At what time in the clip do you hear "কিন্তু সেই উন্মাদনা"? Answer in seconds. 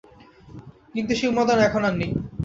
0.95-1.61